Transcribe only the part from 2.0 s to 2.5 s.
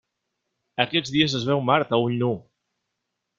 ull nu.